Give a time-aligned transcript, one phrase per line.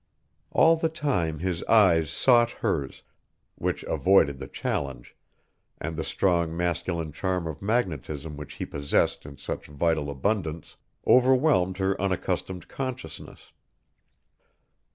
[0.49, 3.03] All the time his eyes sought hers,
[3.53, 5.15] which avoided the challenge,
[5.79, 10.75] and the strong masculine charm of magnetism which he possessed in such vital abundance
[11.05, 13.51] overwhelmed her unaccustomed consciousness.